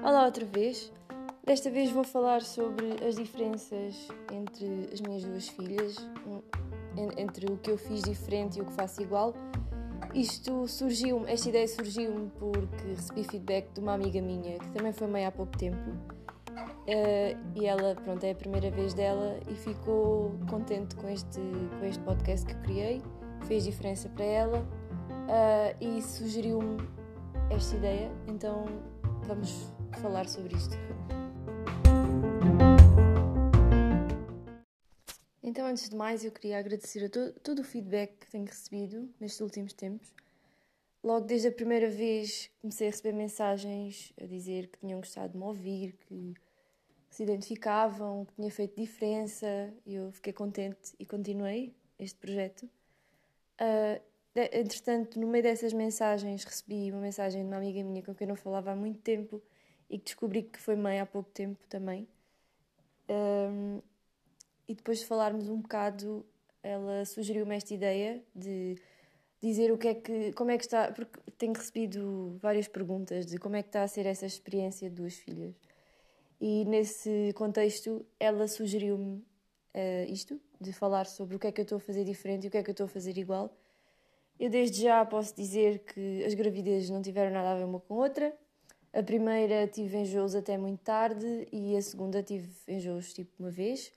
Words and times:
Olá 0.00 0.26
outra 0.26 0.44
vez. 0.44 0.92
Desta 1.44 1.68
vez 1.68 1.90
vou 1.90 2.04
falar 2.04 2.42
sobre 2.42 3.04
as 3.04 3.16
diferenças 3.16 4.06
entre 4.30 4.88
as 4.92 5.00
minhas 5.00 5.24
duas 5.24 5.48
filhas, 5.48 5.96
entre 7.16 7.52
o 7.52 7.56
que 7.56 7.72
eu 7.72 7.76
fiz 7.76 8.02
diferente 8.02 8.60
e 8.60 8.62
o 8.62 8.64
que 8.64 8.72
faço 8.72 9.02
igual. 9.02 9.34
Isto 10.14 10.68
surgiu, 10.68 11.24
esta 11.26 11.48
ideia 11.48 11.66
surgiu-me 11.66 12.30
porque 12.38 12.90
recebi 12.94 13.24
feedback 13.24 13.72
de 13.72 13.80
uma 13.80 13.94
amiga 13.94 14.22
minha 14.22 14.56
que 14.60 14.70
também 14.70 14.92
foi 14.92 15.08
mãe 15.08 15.26
há 15.26 15.32
pouco 15.32 15.58
tempo. 15.58 15.90
Uh, 16.60 17.36
e 17.56 17.66
ela, 17.66 17.96
pronto, 17.96 18.22
é 18.22 18.30
a 18.30 18.34
primeira 18.36 18.70
vez 18.70 18.94
dela 18.94 19.40
e 19.48 19.54
ficou 19.54 20.38
contente 20.48 20.94
com 20.94 21.08
este, 21.08 21.40
com 21.78 21.84
este 21.84 22.02
podcast 22.04 22.46
que 22.46 22.54
criei, 22.62 23.02
fez 23.46 23.64
diferença 23.64 24.08
para 24.08 24.24
ela 24.24 24.58
uh, 24.60 25.84
e 25.84 26.02
sugeriu-me 26.02 26.78
esta 27.50 27.76
ideia, 27.76 28.10
então 28.26 28.64
vamos 29.26 29.72
falar 30.00 30.28
sobre 30.28 30.56
isto. 30.56 30.76
Então, 35.42 35.66
antes 35.66 35.88
de 35.88 35.96
mais, 35.96 36.24
eu 36.24 36.30
queria 36.30 36.58
agradecer 36.58 37.04
a 37.04 37.08
to 37.08 37.32
todo 37.42 37.58
o 37.58 37.64
feedback 37.64 38.18
que 38.18 38.30
tenho 38.30 38.44
recebido 38.44 39.12
nestes 39.18 39.40
últimos 39.40 39.72
tempos. 39.72 40.14
Logo 41.02 41.26
desde 41.26 41.48
a 41.48 41.52
primeira 41.52 41.90
vez 41.90 42.50
comecei 42.60 42.86
a 42.86 42.90
receber 42.90 43.12
mensagens 43.12 44.12
a 44.20 44.26
dizer 44.26 44.68
que 44.68 44.78
tinham 44.78 45.00
gostado 45.00 45.32
de 45.32 45.38
me 45.38 45.44
ouvir, 45.44 45.96
que 46.06 46.34
se 47.08 47.24
identificavam, 47.24 48.26
que 48.26 48.34
tinha 48.34 48.50
feito 48.50 48.80
diferença. 48.80 49.74
Eu 49.84 50.12
fiquei 50.12 50.32
contente 50.32 50.94
e 50.98 51.06
continuei 51.06 51.74
este 51.98 52.18
projeto. 52.18 52.68
Uh, 53.60 54.00
entretanto, 54.34 55.20
no 55.20 55.26
meio 55.26 55.42
dessas 55.42 55.72
mensagens, 55.72 56.44
recebi 56.44 56.90
uma 56.90 57.00
mensagem 57.00 57.42
de 57.42 57.48
uma 57.48 57.56
amiga 57.56 57.82
minha 57.84 58.02
com 58.02 58.14
quem 58.14 58.24
eu 58.24 58.30
não 58.30 58.36
falava 58.36 58.70
há 58.70 58.76
muito 58.76 59.00
tempo 59.00 59.42
e 59.88 59.98
que 59.98 60.04
descobri 60.04 60.44
que 60.44 60.58
foi 60.58 60.76
mãe 60.76 61.00
há 61.00 61.06
pouco 61.06 61.30
tempo 61.30 61.66
também. 61.68 62.08
Um, 63.08 63.82
e 64.68 64.74
depois 64.74 65.00
de 65.00 65.06
falarmos 65.06 65.48
um 65.48 65.60
bocado, 65.60 66.24
ela 66.62 67.04
sugeriu-me 67.04 67.56
esta 67.56 67.74
ideia 67.74 68.22
de 68.34 68.76
dizer 69.42 69.72
o 69.72 69.78
que 69.78 69.88
é 69.88 69.94
que, 69.94 70.32
como 70.34 70.50
é 70.50 70.58
que 70.58 70.64
está, 70.64 70.92
porque 70.92 71.18
tenho 71.36 71.52
recebido 71.52 72.38
várias 72.40 72.68
perguntas 72.68 73.26
de 73.26 73.38
como 73.38 73.56
é 73.56 73.62
que 73.62 73.68
está 73.68 73.82
a 73.82 73.88
ser 73.88 74.06
essa 74.06 74.26
experiência 74.26 74.88
de 74.88 74.94
duas 74.94 75.14
filhas. 75.14 75.54
E 76.40 76.64
nesse 76.66 77.32
contexto, 77.34 78.06
ela 78.18 78.46
sugeriu-me 78.46 79.24
uh, 79.74 80.12
isto, 80.12 80.40
de 80.60 80.72
falar 80.72 81.06
sobre 81.06 81.36
o 81.36 81.38
que 81.38 81.46
é 81.46 81.52
que 81.52 81.60
eu 81.60 81.64
estou 81.64 81.76
a 81.76 81.80
fazer 81.80 82.04
diferente 82.04 82.44
e 82.44 82.48
o 82.48 82.50
que 82.50 82.58
é 82.58 82.62
que 82.62 82.70
eu 82.70 82.72
estou 82.72 82.86
a 82.86 82.88
fazer 82.88 83.16
igual. 83.18 83.54
Eu 84.38 84.48
desde 84.48 84.82
já 84.82 85.04
posso 85.04 85.36
dizer 85.36 85.80
que 85.80 86.24
as 86.24 86.34
gravidezes 86.34 86.88
não 86.88 87.02
tiveram 87.02 87.30
nada 87.30 87.52
a 87.52 87.54
ver 87.56 87.64
uma 87.64 87.80
com 87.80 87.94
outra. 87.94 88.34
A 88.92 89.02
primeira 89.02 89.66
tive 89.66 89.98
enjoos 89.98 90.34
até 90.34 90.56
muito 90.56 90.80
tarde 90.80 91.46
e 91.52 91.76
a 91.76 91.82
segunda 91.82 92.22
tive 92.22 92.50
enjoos 92.66 93.12
tipo 93.12 93.30
uma 93.38 93.50
vez. 93.50 93.92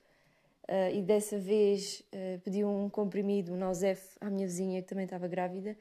Uh, 0.68 0.94
e 0.94 1.02
dessa 1.02 1.38
vez 1.38 2.02
uh, 2.12 2.38
pedi 2.40 2.64
um 2.64 2.88
comprimido, 2.88 3.52
um 3.52 3.56
Nausef, 3.56 4.16
à 4.20 4.30
minha 4.30 4.46
vizinha 4.46 4.80
que 4.82 4.88
também 4.88 5.04
estava 5.04 5.26
grávida. 5.26 5.76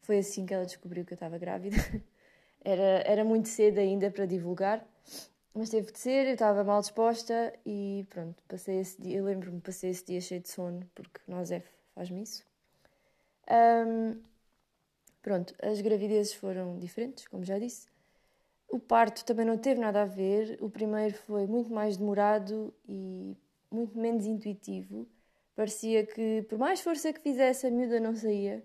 Foi 0.00 0.18
assim 0.18 0.44
que 0.44 0.52
ela 0.52 0.64
descobriu 0.64 1.04
que 1.04 1.12
eu 1.12 1.16
estava 1.16 1.38
grávida. 1.38 1.76
era, 2.64 3.02
era 3.06 3.24
muito 3.24 3.48
cedo 3.48 3.78
ainda 3.78 4.10
para 4.10 4.26
divulgar, 4.26 4.84
mas 5.54 5.70
teve 5.70 5.92
de 5.92 5.98
ser. 5.98 6.26
Eu 6.26 6.32
estava 6.34 6.64
mal 6.64 6.80
disposta 6.80 7.52
e 7.64 8.06
pronto, 8.10 8.42
passei 8.48 8.80
esse 8.80 9.00
dia. 9.00 9.18
Eu 9.18 9.24
lembro-me, 9.24 9.60
passei 9.60 9.90
esse 9.90 10.04
dia 10.04 10.20
cheio 10.20 10.40
de 10.40 10.48
sono, 10.48 10.88
porque 10.94 11.20
Nausef 11.28 11.66
faz-me 11.94 12.22
isso. 12.22 12.44
Um, 13.48 14.20
pronto, 15.22 15.54
as 15.62 15.80
gravidezes 15.80 16.34
foram 16.34 16.78
diferentes, 16.78 17.28
como 17.28 17.44
já 17.44 17.58
disse. 17.58 17.86
O 18.68 18.78
parto 18.78 19.24
também 19.24 19.46
não 19.46 19.56
teve 19.56 19.80
nada 19.80 20.02
a 20.02 20.06
ver. 20.06 20.58
O 20.60 20.68
primeiro 20.68 21.14
foi 21.14 21.46
muito 21.46 21.72
mais 21.72 21.96
demorado 21.96 22.74
e 22.88 23.36
muito 23.70 23.96
menos 23.98 24.26
intuitivo. 24.26 25.06
Parecia 25.54 26.04
que, 26.04 26.42
por 26.48 26.58
mais 26.58 26.80
força 26.80 27.12
que 27.12 27.20
fizesse, 27.20 27.66
a 27.66 27.70
miúda 27.70 28.00
não 28.00 28.14
saía. 28.16 28.64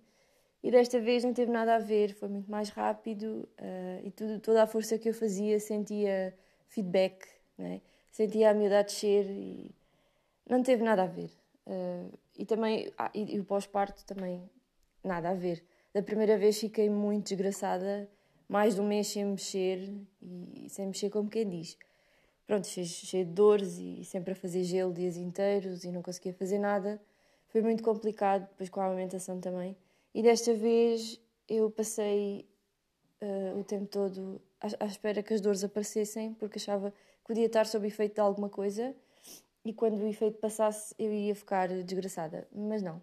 E 0.64 0.72
desta 0.72 1.00
vez 1.00 1.24
não 1.24 1.34
teve 1.34 1.52
nada 1.52 1.76
a 1.76 1.80
ver, 1.80 2.14
foi 2.16 2.28
muito 2.28 2.50
mais 2.52 2.70
rápido 2.70 3.48
uh, 3.60 4.06
e 4.06 4.12
tudo, 4.12 4.40
toda 4.40 4.64
a 4.64 4.68
força 4.68 4.98
que 4.98 5.08
eu 5.08 5.14
fazia 5.14 5.58
sentia 5.60 6.36
feedback, 6.70 7.28
né? 7.58 7.82
sentia 8.12 8.52
a 8.52 8.54
miúda 8.54 8.80
a 8.80 8.82
descer 8.82 9.26
e 9.30 9.72
não 10.50 10.64
teve 10.64 10.84
nada 10.84 11.04
a 11.04 11.08
ver. 11.08 11.30
Uh, 11.68 12.18
e 12.38 12.46
também, 12.46 12.92
ah, 12.98 13.12
e, 13.14 13.36
e 13.36 13.40
o 13.40 13.44
pós-parto 13.44 14.06
também, 14.06 14.50
nada 15.04 15.30
a 15.30 15.34
ver. 15.34 15.64
Da 15.94 16.02
primeira 16.02 16.38
vez 16.38 16.60
fiquei 16.60 16.90
muito 16.90 17.28
desgraçada, 17.28 18.10
mais 18.48 18.76
de 18.76 18.82
um 18.82 18.88
mês 18.88 19.08
sem 19.08 19.26
mexer 19.26 19.94
e 20.22 20.70
sem 20.70 20.88
mexer 20.88 21.10
como 21.10 21.30
quem 21.30 21.48
diz 21.48 21.78
pronto, 22.50 22.66
cheio, 22.66 23.26
de 23.26 23.32
dores 23.32 23.78
e 23.78 24.04
sempre 24.04 24.34
a 24.34 24.36
fazer 24.36 24.64
gelo 24.64 24.92
dias 24.92 25.16
inteiros 25.16 25.84
e 25.84 25.92
não 25.92 26.02
conseguia 26.02 26.34
fazer 26.34 26.58
nada. 26.58 27.00
Foi 27.50 27.62
muito 27.62 27.84
complicado, 27.84 28.50
depois 28.50 28.72
com 28.72 28.82
a 28.82 28.88
alimentação 28.88 29.40
também. 29.40 29.78
E 30.16 30.24
desta 30.24 30.52
vez 30.56 31.22
eu 31.48 31.70
passei 31.70 32.49
uh, 33.22 33.60
o 33.60 33.64
tempo 33.64 33.86
todo 33.88 34.42
à, 34.60 34.86
à, 34.86 34.88
espera 34.88 35.24
que 35.24 35.34
as 35.34 35.42
dores 35.42 35.64
aparecessem, 35.64 36.34
porque 36.34 36.58
achava 36.58 36.92
que 36.92 37.28
podia 37.28 37.46
estar 37.46 37.66
sob 37.66 37.88
efeito 37.88 38.16
de 38.16 38.22
alguma 38.22 38.50
coisa 38.50 38.96
e 39.64 39.74
quando 39.74 40.00
o 40.00 40.08
efeito 40.08 40.40
passasse 40.40 40.96
eu 40.98 41.14
ia 41.14 41.36
ficar 41.36 41.68
desgraçada. 41.68 42.48
Mas 42.54 42.82
não. 42.82 43.02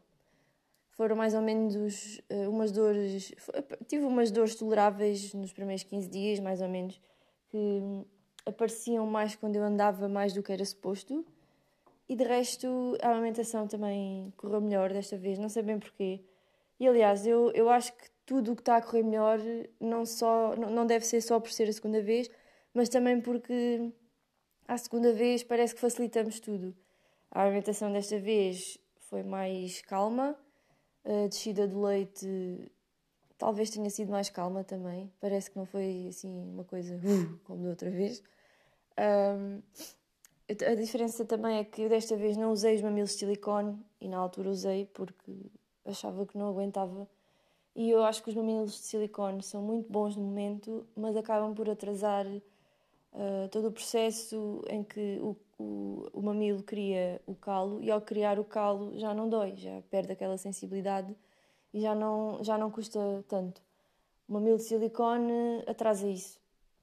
Foram 0.91 1.15
mais 1.15 1.35
ou 1.35 1.43
menos 1.43 2.19
uh, 2.31 2.51
umas 2.51 2.73
dores. 2.73 3.35
Tive 3.87 4.05
umas 4.05 4.31
dores 4.31 4.55
toleráveis 4.55 5.35
nos 5.35 5.53
primeiros 5.53 5.83
15 5.83 6.09
dias, 6.09 6.41
mais 6.41 6.63
ou 6.63 6.69
menos, 6.69 7.01
que 7.49 8.07
apareciam 8.47 9.07
mais 9.07 9.37
quando 9.37 9.57
eu 9.57 9.63
andava 9.63 10.09
mais 10.09 10.33
do 10.33 10.43
que 10.43 10.53
era 10.53 10.65
suposto. 10.65 11.25
E 12.09 12.15
de 12.15 12.25
resto, 12.25 12.97
a 13.03 13.11
alimentação 13.11 13.67
também 13.67 14.33
correu 14.37 14.61
melhor 14.61 14.93
desta 14.93 15.19
vez, 15.19 15.39
não 15.39 15.49
sei 15.49 15.63
bem 15.63 15.79
porquê. 15.79 16.23
E 16.79 16.87
aliás, 16.87 17.27
eu, 17.27 17.51
eu 17.53 17.69
acho 17.69 17.93
que 17.93 18.05
tudo 18.27 18.53
o 18.53 18.57
que 18.57 18.63
está 18.63 18.77
a 18.77 18.83
correr 18.83 19.05
melhor 19.05 19.39
não, 19.81 20.05
só, 20.05 20.55
não 20.57 20.85
deve 20.85 21.07
ser 21.07 21.21
só 21.21 21.41
por 21.41 21.51
ser 21.51 21.69
a 21.69 21.73
segunda 21.73 22.03
vez, 22.03 22.29
mas 22.75 22.89
também 22.89 23.21
porque 23.21 23.93
à 24.67 24.77
segunda 24.77 25.13
vez 25.13 25.43
parece 25.45 25.75
que 25.75 25.81
facilitamos 25.81 26.41
tudo. 26.41 26.77
A 27.31 27.43
alimentação 27.43 27.93
desta 27.93 28.19
vez 28.19 28.77
foi 28.99 29.23
mais 29.23 29.81
calma, 29.83 30.37
a 31.05 31.29
descida 31.29 31.69
do 31.69 31.81
leite 31.83 32.71
talvez 33.39 33.71
tenha 33.71 33.89
sido 33.91 34.11
mais 34.11 34.29
calma 34.31 34.65
também. 34.65 35.13
Parece 35.21 35.51
que 35.51 35.57
não 35.57 35.67
foi 35.67 36.07
assim 36.09 36.29
uma 36.29 36.65
coisa 36.65 36.97
uh, 36.97 37.39
como 37.45 37.63
da 37.63 37.71
outra 37.71 37.91
vez. 37.91 38.23
Um, 38.99 39.63
a 40.49 40.75
diferença 40.75 41.25
também 41.25 41.59
é 41.59 41.65
que 41.65 41.83
eu 41.83 41.89
desta 41.89 42.17
vez 42.17 42.37
não 42.37 42.53
usei 42.53 42.77
os 42.77 42.83
mamilos 42.83 43.11
de 43.11 43.19
silicone 43.19 43.79
e 44.01 44.09
na 44.09 44.17
altura 44.17 44.51
usei 44.51 44.87
porque 44.87 45.33
achava 45.85 46.27
que 46.27 46.39
não 46.39 46.49
aguentava. 46.49 47.09
E 47.77 47.91
eu 47.91 48.03
acho 48.03 48.23
que 48.23 48.31
os 48.31 48.35
mamilos 48.35 48.73
de 48.73 48.79
silicone 48.79 49.43
são 49.43 49.61
muito 49.61 49.93
bons 49.93 50.17
no 50.17 50.23
momento, 50.23 50.87
mas 50.97 51.15
acabam 51.15 51.55
por 51.55 51.69
atrasar 51.69 52.27
uh, 52.27 53.49
todo 53.51 53.69
o 53.69 53.71
processo 53.71 54.65
em 54.67 54.83
que 54.83 55.19
o, 55.21 55.37
o, 55.59 56.09
o 56.15 56.23
mamilo 56.23 56.63
cria 56.63 57.21
o 57.27 57.35
calo 57.35 57.83
e 57.83 57.91
ao 57.91 58.01
criar 58.01 58.39
o 58.39 58.45
calo 58.45 58.99
já 58.99 59.13
não 59.13 59.29
dói, 59.29 59.57
já 59.57 59.83
perde 59.91 60.13
aquela 60.13 60.39
sensibilidade 60.39 61.15
e 61.75 61.83
já 61.83 61.95
não, 61.95 62.43
já 62.43 62.57
não 62.57 62.71
custa 62.71 63.23
tanto. 63.29 63.61
O 64.27 64.33
mamilo 64.33 64.57
de 64.57 64.63
silicone 64.63 65.63
atrasa 65.67 66.09
isso. 66.09 66.41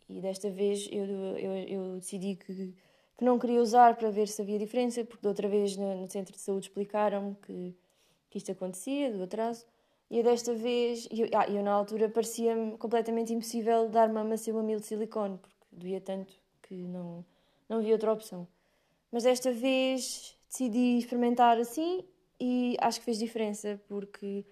E 0.08 0.22
desta 0.22 0.52
vez 0.52 0.88
eu, 0.92 1.06
eu, 1.06 1.54
eu 1.56 1.96
decidi 1.96 2.36
que, 2.36 2.76
que 3.18 3.26
não 3.26 3.40
queria 3.40 3.60
usar 3.60 3.96
para 3.96 4.12
ver 4.12 4.28
se 4.28 4.40
havia 4.44 4.60
diferença, 4.60 5.04
porque 5.04 5.24
da 5.24 5.30
outra 5.30 5.48
vez 5.48 5.76
no, 5.76 6.02
no 6.02 6.08
centro 6.08 6.36
de 6.36 6.40
saúde 6.40 6.68
explicaram-me 6.68 7.36
que, 7.42 7.76
que 8.30 8.38
isto 8.38 8.52
acontecia, 8.52 9.12
do 9.12 9.24
atraso. 9.24 9.66
E 10.14 10.22
desta 10.22 10.54
vez, 10.54 11.08
eu, 11.10 11.28
ah, 11.34 11.50
eu 11.50 11.64
na 11.64 11.72
altura 11.72 12.08
parecia-me 12.08 12.78
completamente 12.78 13.34
impossível 13.34 13.90
dar 13.90 14.08
mama 14.08 14.38
sem 14.38 14.54
mamilo 14.54 14.80
de 14.80 14.86
silicone, 14.86 15.40
porque 15.40 15.56
doía 15.72 16.00
tanto 16.00 16.32
que 16.62 16.76
não, 16.76 17.26
não 17.68 17.78
havia 17.78 17.94
outra 17.94 18.14
opção. 18.14 18.48
Mas 19.12 19.24
desta 19.24 19.52
vez 19.52 20.38
decidi 20.48 21.00
experimentar 21.00 21.58
assim 21.58 22.06
e 22.40 22.78
acho 22.80 23.00
que 23.00 23.06
fez 23.06 23.18
diferença, 23.18 23.82
porque 23.88 24.46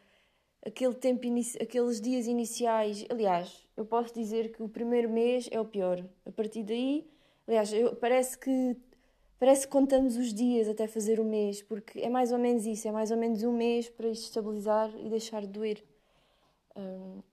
aquele 0.65 0.95
tempo 0.95 1.27
aqueles 1.61 2.01
dias 2.01 2.25
iniciais, 2.25 3.05
aliás, 3.07 3.63
eu 3.77 3.85
posso 3.85 4.15
dizer 4.15 4.51
que 4.51 4.63
o 4.63 4.67
primeiro 4.67 5.11
mês 5.11 5.47
é 5.51 5.61
o 5.61 5.65
pior. 5.65 6.03
A 6.25 6.31
partir 6.31 6.63
daí, 6.63 7.07
aliás, 7.47 7.71
eu, 7.71 7.95
parece 7.97 8.35
que 8.35 8.75
parece 9.41 9.65
que 9.65 9.73
contamos 9.73 10.17
os 10.17 10.31
dias 10.31 10.69
até 10.69 10.87
fazer 10.87 11.19
o 11.19 11.25
mês, 11.25 11.63
porque 11.63 11.99
é 11.99 12.07
mais 12.07 12.31
ou 12.31 12.37
menos 12.37 12.63
isso, 12.63 12.87
é 12.87 12.91
mais 12.91 13.09
ou 13.09 13.17
menos 13.17 13.41
um 13.41 13.51
mês 13.51 13.89
para 13.89 14.07
isto 14.07 14.25
estabilizar 14.25 14.91
e 14.95 15.09
deixar 15.09 15.41
de 15.41 15.47
doer. 15.47 15.83
Um, 16.75 17.23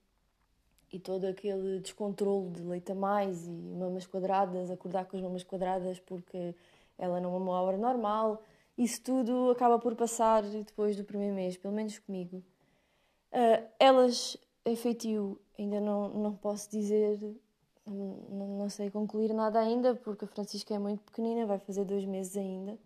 e 0.91 0.97
todo 0.97 1.25
aquele 1.25 1.79
descontrole 1.79 2.49
de 2.49 2.63
leite 2.63 2.91
a 2.91 2.95
mais 2.95 3.45
e 3.45 3.51
mamas 3.51 4.07
quadradas, 4.07 4.71
acordar 4.71 5.05
com 5.05 5.17
as 5.17 5.21
mamas 5.21 5.43
quadradas 5.43 5.99
porque 5.99 6.55
ela 6.97 7.21
não 7.21 7.33
mamou 7.33 7.53
a 7.53 7.61
hora 7.61 7.77
normal, 7.77 8.41
isso 8.75 9.03
tudo 9.03 9.51
acaba 9.51 9.77
por 9.77 9.95
passar 9.95 10.41
depois 10.41 10.97
do 10.97 11.03
primeiro 11.03 11.35
mês, 11.35 11.57
pelo 11.57 11.75
menos 11.75 11.99
comigo. 11.99 12.37
Uh, 13.31 13.69
elas, 13.79 14.35
em 14.65 14.75
ainda 15.59 15.79
não, 15.79 16.09
não 16.09 16.35
posso 16.35 16.71
dizer, 16.71 17.19
não, 17.89 18.47
não 18.57 18.69
sei 18.69 18.89
concluir 18.89 19.33
nada 19.33 19.59
ainda, 19.59 19.95
porque 19.95 20.25
a 20.25 20.27
Francisca 20.27 20.73
é 20.73 20.79
muito 20.79 21.03
pequenina, 21.03 21.45
vai 21.45 21.59
fazer 21.59 21.85
dois 21.85 22.05
meses 22.05 22.37
ainda. 22.37 22.77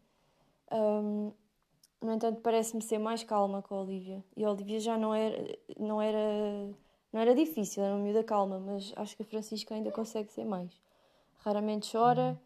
Um, 0.71 1.31
no 2.01 2.13
entanto, 2.13 2.41
parece-me 2.41 2.81
ser 2.81 2.97
mais 2.97 3.23
calma 3.23 3.61
com 3.61 3.75
a 3.75 3.81
Olivia. 3.81 4.23
E 4.35 4.43
a 4.43 4.51
Olivia 4.51 4.79
já 4.79 4.97
não 4.97 5.13
era, 5.13 5.57
não 5.79 6.01
era, 6.01 6.69
não 7.11 7.21
era 7.21 7.33
difícil, 7.33 7.83
era 7.83 7.95
uma 7.95 8.03
miúda 8.03 8.23
calma, 8.23 8.59
mas 8.59 8.91
acho 8.95 9.15
que 9.15 9.23
a 9.23 9.25
Francisca 9.25 9.73
ainda 9.73 9.91
consegue 9.91 10.31
ser 10.31 10.43
mais. 10.43 10.71
Raramente 11.39 11.91
chora, 11.91 12.39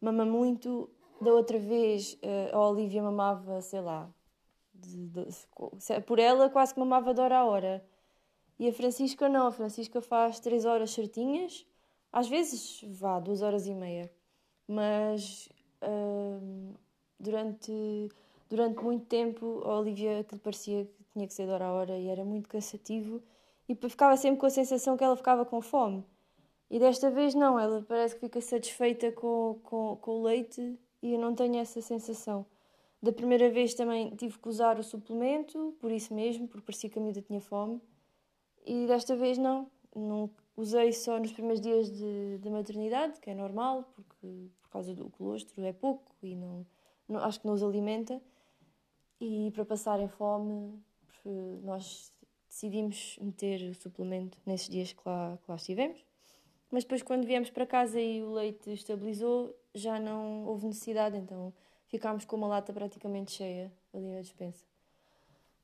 mama 0.00 0.24
muito. 0.24 0.90
Da 1.20 1.32
outra 1.32 1.58
vez, 1.58 2.18
eh, 2.20 2.50
a 2.52 2.60
Olivia 2.60 3.02
mamava, 3.02 3.62
sei 3.62 3.80
lá, 3.80 4.06
de, 4.74 5.06
de, 5.06 6.00
por 6.04 6.18
ela 6.18 6.50
quase 6.50 6.74
que 6.74 6.80
mamava 6.80 7.14
de 7.14 7.20
hora 7.20 7.38
a 7.38 7.44
hora. 7.44 7.84
E 8.58 8.68
a 8.68 8.72
Francisca 8.72 9.28
não, 9.28 9.46
a 9.46 9.52
Francisca 9.52 10.02
faz 10.02 10.40
três 10.40 10.64
horas 10.64 10.90
certinhas, 10.90 11.66
às 12.16 12.28
vezes 12.28 12.82
vá 12.82 13.20
duas 13.20 13.42
horas 13.42 13.66
e 13.66 13.74
meia, 13.74 14.10
mas 14.66 15.50
uh, 15.82 16.74
durante 17.20 18.08
durante 18.48 18.82
muito 18.82 19.04
tempo 19.04 19.60
a 19.66 19.78
Olivia 19.78 20.20
aquilo 20.20 20.40
parecia 20.40 20.86
que 20.86 21.04
tinha 21.12 21.26
que 21.26 21.34
ser 21.34 21.44
de 21.44 21.52
hora 21.52 21.66
a 21.66 21.72
hora 21.74 21.98
e 21.98 22.08
era 22.08 22.24
muito 22.24 22.48
cansativo 22.48 23.22
e 23.68 23.74
ficava 23.74 24.16
sempre 24.16 24.40
com 24.40 24.46
a 24.46 24.50
sensação 24.50 24.96
que 24.96 25.04
ela 25.04 25.14
ficava 25.14 25.44
com 25.44 25.60
fome. 25.60 26.02
E 26.70 26.78
desta 26.78 27.10
vez 27.10 27.34
não, 27.34 27.60
ela 27.60 27.84
parece 27.86 28.14
que 28.14 28.22
fica 28.22 28.40
satisfeita 28.40 29.12
com, 29.12 29.60
com, 29.62 29.98
com 30.00 30.12
o 30.12 30.22
leite 30.22 30.78
e 31.02 31.12
eu 31.12 31.18
não 31.18 31.34
tenho 31.34 31.56
essa 31.56 31.82
sensação. 31.82 32.46
Da 33.02 33.12
primeira 33.12 33.50
vez 33.50 33.74
também 33.74 34.16
tive 34.16 34.38
que 34.38 34.48
usar 34.48 34.78
o 34.78 34.82
suplemento, 34.82 35.76
por 35.78 35.92
isso 35.92 36.14
mesmo, 36.14 36.48
porque 36.48 36.64
parecia 36.64 36.88
que 36.88 36.98
a 36.98 37.02
miúda 37.02 37.20
tinha 37.20 37.42
fome. 37.42 37.78
E 38.64 38.86
desta 38.86 39.14
vez 39.14 39.36
não, 39.36 39.70
não 39.94 40.30
usei 40.56 40.92
só 40.92 41.18
nos 41.18 41.32
primeiros 41.32 41.60
dias 41.60 41.90
de 41.90 42.50
maternidade, 42.50 43.20
que 43.20 43.30
é 43.30 43.34
normal, 43.34 43.84
porque 43.94 44.50
por 44.62 44.70
causa 44.70 44.94
do 44.94 45.10
colostro 45.10 45.62
é 45.64 45.72
pouco 45.72 46.14
e 46.22 46.34
não, 46.34 46.66
não 47.08 47.20
acho 47.20 47.40
que 47.40 47.46
não 47.46 47.54
os 47.54 47.62
alimenta. 47.62 48.20
E 49.20 49.50
para 49.52 49.64
passarem 49.64 50.08
fome, 50.08 50.82
nós 51.62 52.12
decidimos 52.48 53.18
meter 53.20 53.70
o 53.70 53.74
suplemento 53.74 54.38
nesses 54.46 54.68
dias 54.68 54.92
que 54.92 55.00
lá, 55.04 55.38
que 55.42 55.50
lá 55.50 55.56
estivemos. 55.56 56.04
Mas 56.70 56.84
depois, 56.84 57.02
quando 57.02 57.26
viemos 57.26 57.50
para 57.50 57.66
casa 57.66 58.00
e 58.00 58.22
o 58.22 58.32
leite 58.32 58.72
estabilizou, 58.72 59.54
já 59.74 60.00
não 60.00 60.46
houve 60.46 60.66
necessidade, 60.66 61.16
então 61.16 61.52
ficámos 61.86 62.24
com 62.24 62.36
uma 62.36 62.48
lata 62.48 62.72
praticamente 62.72 63.32
cheia 63.32 63.72
ali 63.94 64.08
na 64.08 64.20
despensa. 64.20 64.64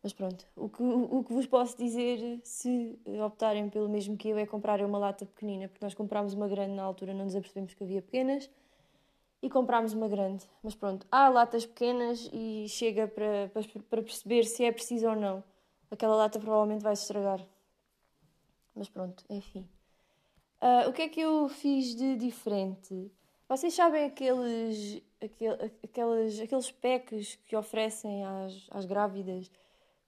Mas 0.03 0.13
pronto, 0.13 0.45
o 0.57 0.69
que, 0.69 0.83
o 0.83 1.23
que 1.23 1.33
vos 1.33 1.47
posso 1.47 1.79
dizer, 1.79 2.41
se 2.43 2.99
optarem 3.25 3.69
pelo 3.69 3.89
mesmo 3.89 4.17
que 4.17 4.29
eu, 4.29 4.37
é 4.37 4.45
comprar 4.45 4.81
uma 4.85 4.99
lata 4.99 5.25
pequenina, 5.25 5.69
porque 5.69 5.85
nós 5.85 5.95
comprámos 5.95 6.35
uma 6.35 6.49
grande 6.49 6.75
na 6.75 6.83
altura, 6.83 7.15
não 7.15 7.25
nos 7.25 7.37
apercebemos 7.37 7.73
que 7.73 7.85
havia 7.85 8.03
pequenas 8.03 8.51
e 9.41 9.49
comprámos 9.49 9.93
uma 9.93 10.09
grande. 10.09 10.45
Mas 10.61 10.75
pronto, 10.75 11.07
há 11.11 11.29
latas 11.29 11.65
pequenas 11.65 12.29
e 12.33 12.67
chega 12.69 13.07
para, 13.07 13.49
para, 13.53 13.63
para 13.89 14.03
perceber 14.03 14.45
se 14.45 14.65
é 14.65 14.73
preciso 14.73 15.09
ou 15.09 15.15
não. 15.15 15.45
Aquela 15.89 16.17
lata 16.17 16.41
provavelmente 16.41 16.83
vai 16.83 16.97
se 16.97 17.03
estragar. 17.03 17.41
Mas 18.75 18.89
pronto, 18.89 19.25
enfim. 19.31 19.69
Uh, 20.61 20.89
o 20.89 20.93
que 20.93 21.03
é 21.03 21.09
que 21.09 21.21
eu 21.21 21.49
fiz 21.49 21.95
de 21.95 22.17
diferente? 22.17 23.13
Vocês 23.49 23.75
sabem 23.75 24.05
aqueles, 24.05 25.03
aquel, 25.23 25.59
aqueles, 25.85 26.41
aqueles 26.41 26.71
packs 26.71 27.39
que 27.47 27.55
oferecem 27.55 28.25
às, 28.25 28.67
às 28.71 28.85
grávidas 28.85 29.51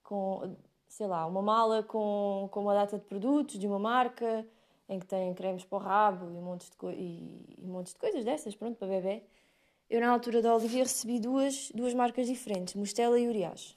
com, 0.05 0.55
sei 0.87 1.07
lá, 1.07 1.25
uma 1.25 1.41
mala 1.41 1.83
com, 1.83 2.47
com 2.51 2.61
uma 2.61 2.73
data 2.73 2.97
de 2.97 3.03
produtos 3.03 3.59
de 3.59 3.67
uma 3.67 3.79
marca 3.79 4.47
em 4.87 4.99
que 4.99 5.05
tem 5.05 5.33
cremes 5.33 5.65
para 5.65 5.77
o 5.77 5.81
rabo 5.81 6.31
e, 6.31 6.39
montes 6.39 6.69
de, 6.69 6.87
e, 6.93 7.55
e 7.57 7.67
montes 7.67 7.93
de 7.93 7.99
coisas 7.99 8.23
dessas, 8.23 8.55
pronto, 8.55 8.77
para 8.77 8.87
bebê. 8.87 9.23
Eu, 9.89 9.99
na 9.99 10.09
altura 10.09 10.41
da 10.41 10.55
Olivia, 10.55 10.83
recebi 10.83 11.19
duas, 11.19 11.71
duas 11.73 11.93
marcas 11.93 12.27
diferentes, 12.27 12.75
Mostela 12.75 13.19
e 13.19 13.27
Urias. 13.27 13.75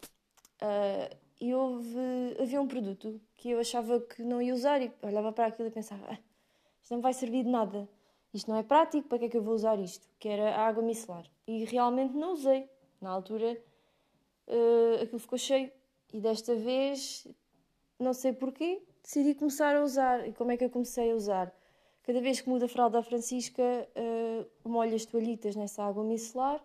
Uh, 0.62 1.16
e 1.40 1.54
houve, 1.54 2.36
havia 2.40 2.60
um 2.60 2.66
produto 2.66 3.20
que 3.36 3.50
eu 3.50 3.60
achava 3.60 4.00
que 4.00 4.22
não 4.22 4.42
ia 4.42 4.52
usar 4.52 4.82
e 4.82 4.92
olhava 5.02 5.32
para 5.32 5.46
aquilo 5.46 5.69
e 5.69 5.70
pensava: 5.70 6.04
ah, 6.10 6.19
isto 6.82 6.94
não 6.94 7.00
vai 7.00 7.12
servir 7.12 7.44
de 7.44 7.50
nada, 7.50 7.88
isto 8.32 8.50
não 8.50 8.58
é 8.58 8.62
prático, 8.62 9.08
para 9.08 9.19
que 9.19 9.24
é 9.26 9.28
que 9.28 9.36
eu 9.36 9.42
vou 9.42 9.54
usar 9.54 9.78
isto? 9.78 10.06
Que 10.19 10.28
era 10.28 10.56
a 10.56 10.66
água 10.66 10.82
micelar. 10.82 11.24
E 11.46 11.64
realmente 11.64 12.14
não 12.14 12.32
usei. 12.32 12.69
Na 13.00 13.10
altura, 13.10 13.56
uh, 14.48 15.02
aquilo 15.02 15.19
ficou 15.20 15.38
cheio. 15.38 15.70
E 16.12 16.20
desta 16.20 16.55
vez, 16.55 17.26
não 17.99 18.12
sei 18.12 18.32
porquê, 18.32 18.82
decidi 19.02 19.34
começar 19.34 19.76
a 19.76 19.82
usar. 19.82 20.26
E 20.26 20.32
como 20.32 20.52
é 20.52 20.56
que 20.56 20.64
eu 20.64 20.70
comecei 20.70 21.10
a 21.10 21.14
usar? 21.14 21.55
Cada 22.02 22.20
vez 22.20 22.40
que 22.40 22.49
mudo 22.49 22.64
a 22.64 22.69
fralda 22.69 23.00
à 23.00 23.02
Francisca, 23.02 23.62
uh, 23.62 24.69
molho 24.69 24.94
as 24.94 25.05
toalhitas 25.05 25.55
nessa 25.55 25.82
água 25.82 26.02
micelar 26.02 26.64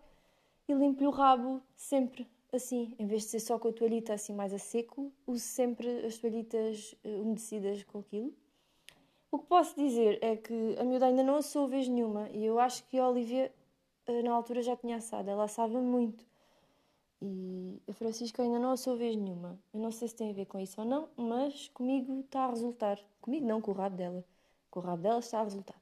e 0.67 0.73
limpo-lhe 0.73 1.07
o 1.07 1.11
rabo 1.11 1.61
sempre 1.75 2.25
assim. 2.53 2.95
Em 2.97 3.05
vez 3.05 3.23
de 3.23 3.29
ser 3.29 3.39
só 3.41 3.59
com 3.59 3.67
a 3.67 3.73
toalhita 3.73 4.13
assim 4.13 4.33
mais 4.33 4.53
a 4.53 4.57
seco, 4.57 5.11
uso 5.27 5.43
sempre 5.43 6.05
as 6.05 6.17
toalhitas 6.17 6.95
uh, 7.03 7.21
umedecidas 7.21 7.83
com 7.83 7.99
aquilo. 7.99 8.33
O 9.29 9.39
que 9.39 9.45
posso 9.47 9.75
dizer 9.75 10.19
é 10.21 10.37
que 10.37 10.77
a 10.79 10.83
miúda 10.85 11.07
ainda 11.07 11.23
não 11.23 11.35
assou 11.35 11.67
vez 11.67 11.87
nenhuma 11.87 12.29
e 12.29 12.45
eu 12.45 12.59
acho 12.59 12.85
que 12.85 12.97
a 12.97 13.09
Olivia 13.09 13.51
uh, 14.07 14.23
na 14.23 14.31
altura 14.31 14.61
já 14.61 14.77
tinha 14.77 14.95
assado. 14.95 15.29
Ela 15.29 15.43
assava 15.43 15.81
muito. 15.81 16.25
E 17.25 17.81
a 17.87 17.93
Francisca 17.93 18.43
ainda 18.43 18.59
não 18.59 18.71
assou 18.71 18.97
vez 18.97 19.15
nenhuma. 19.15 19.57
Eu 19.73 19.79
não 19.79 19.91
sei 19.91 20.09
se 20.09 20.15
tem 20.15 20.29
a 20.29 20.33
ver 20.33 20.45
com 20.45 20.59
isso 20.59 20.81
ou 20.81 20.85
não, 20.85 21.07
mas 21.15 21.69
comigo 21.69 22.19
está 22.19 22.41
a 22.41 22.49
resultar. 22.49 22.99
Comigo 23.21 23.45
não, 23.47 23.61
com 23.61 23.71
o 23.71 23.73
rabo 23.73 23.95
dela. 23.95 24.25
Com 24.69 24.81
o 24.81 24.83
rabo 24.83 25.01
dela 25.01 25.19
está 25.19 25.39
a 25.39 25.43
resultar. 25.43 25.81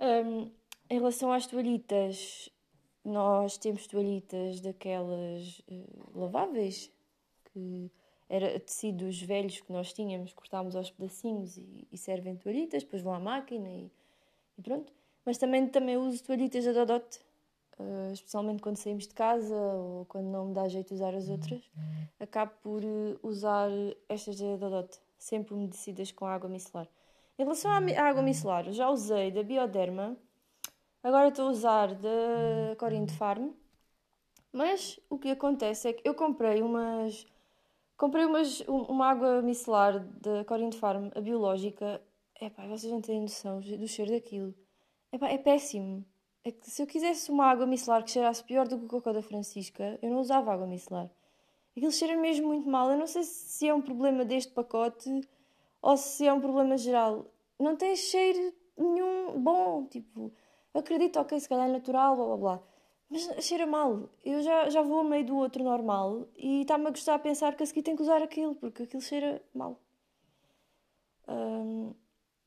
Um, 0.00 0.48
em 0.88 0.98
relação 0.98 1.32
às 1.32 1.44
toalhitas, 1.44 2.48
nós 3.04 3.58
temos 3.58 3.88
toalhitas 3.88 4.60
daquelas 4.60 5.58
uh, 5.68 6.20
laváveis, 6.20 6.88
que 7.46 7.90
era 8.28 8.60
tecidos 8.60 9.20
velhos 9.22 9.60
que 9.60 9.72
nós 9.72 9.92
tínhamos, 9.92 10.32
cortámos 10.32 10.76
aos 10.76 10.88
pedacinhos 10.88 11.56
e, 11.56 11.88
e 11.90 11.98
servem 11.98 12.36
toalhitas, 12.36 12.84
depois 12.84 13.02
vão 13.02 13.12
à 13.12 13.18
máquina 13.18 13.68
e, 13.68 13.90
e, 14.56 14.62
pronto. 14.62 14.92
Mas 15.24 15.36
também, 15.36 15.66
também 15.66 15.96
uso 15.96 16.22
toalhitas 16.22 16.64
da 16.64 16.72
Dodot, 16.72 17.18
uh, 17.78 18.12
especialmente 18.12 18.62
quando 18.62 18.76
saímos 18.76 19.06
de 19.06 19.14
casa 19.14 19.54
ou 19.54 20.04
quando 20.06 20.26
não 20.26 20.46
me 20.46 20.54
dá 20.54 20.68
jeito 20.68 20.88
de 20.88 20.94
usar 20.94 21.14
as 21.14 21.28
outras, 21.28 21.62
acabo 22.18 22.52
por 22.62 22.82
uh, 22.84 23.18
usar 23.22 23.70
estas 24.08 24.38
da 24.38 24.56
Dodot, 24.56 24.98
sempre 25.18 25.54
umedecidas 25.54 26.12
com 26.12 26.26
água 26.26 26.48
micelar. 26.48 26.88
Em 27.38 27.42
relação 27.42 27.70
à, 27.70 27.78
à 27.78 28.08
água 28.08 28.22
micelar, 28.22 28.70
já 28.72 28.88
usei 28.88 29.30
da 29.30 29.42
Bioderma, 29.42 30.16
agora 31.02 31.28
estou 31.28 31.48
a 31.48 31.50
usar 31.50 31.94
da 31.94 32.76
Corinne 32.78 33.10
Farm, 33.10 33.50
mas 34.54 35.00
o 35.10 35.18
que 35.18 35.30
acontece 35.30 35.88
é 35.88 35.92
que 35.92 36.08
eu 36.08 36.14
comprei 36.14 36.62
umas. 36.62 37.26
Comprei 37.96 38.24
umas, 38.24 38.60
uma 38.68 39.06
água 39.08 39.42
micelar 39.42 39.98
da 40.20 40.44
Corinne 40.44 40.72
Farm, 40.72 41.10
a 41.14 41.20
biológica. 41.20 42.00
Epá, 42.40 42.66
vocês 42.66 42.92
não 42.92 43.00
têm 43.00 43.20
noção 43.20 43.60
do 43.60 43.88
cheiro 43.88 44.12
daquilo. 44.12 44.54
Epá, 45.12 45.28
é 45.28 45.38
péssimo. 45.38 46.04
É 46.44 46.52
que 46.52 46.70
se 46.70 46.82
eu 46.82 46.86
quisesse 46.86 47.30
uma 47.30 47.46
água 47.46 47.66
micelar 47.66 48.04
que 48.04 48.10
cheirasse 48.10 48.44
pior 48.44 48.68
do 48.68 48.78
que 48.78 48.84
o 48.84 48.88
cocô 48.88 49.12
da 49.12 49.22
Francisca, 49.22 49.98
eu 50.02 50.10
não 50.10 50.20
usava 50.20 50.52
água 50.52 50.66
micelar. 50.66 51.10
Aquilo 51.76 51.90
cheira 51.90 52.16
mesmo 52.16 52.48
muito 52.48 52.68
mal. 52.68 52.90
Eu 52.90 52.98
não 52.98 53.06
sei 53.06 53.24
se 53.24 53.66
é 53.66 53.74
um 53.74 53.80
problema 53.80 54.24
deste 54.24 54.52
pacote 54.52 55.08
ou 55.80 55.96
se 55.96 56.26
é 56.26 56.32
um 56.32 56.40
problema 56.40 56.76
geral. 56.76 57.26
Não 57.58 57.76
tem 57.76 57.96
cheiro 57.96 58.52
nenhum 58.76 59.40
bom. 59.40 59.86
Tipo, 59.86 60.32
acredito, 60.74 61.18
ok, 61.18 61.40
se 61.40 61.48
calhar 61.48 61.68
é 61.68 61.72
natural, 61.72 62.14
blá 62.16 62.26
blá 62.26 62.36
blá. 62.36 62.62
Mas 63.10 63.22
cheira 63.44 63.66
mal. 63.66 64.10
Eu 64.24 64.42
já, 64.42 64.68
já 64.68 64.82
vou 64.82 65.00
a 65.00 65.04
meio 65.04 65.24
do 65.24 65.36
outro 65.36 65.64
normal 65.64 66.28
e 66.36 66.62
está-me 66.62 66.86
a 66.88 66.90
gostar 66.90 67.14
a 67.14 67.18
pensar 67.18 67.56
que 67.56 67.62
a 67.62 67.66
seguir 67.66 67.82
tenho 67.82 67.96
que 67.96 68.02
usar 68.02 68.22
aquilo, 68.22 68.54
porque 68.54 68.82
aquilo 68.82 69.02
cheira 69.02 69.42
mal. 69.54 69.80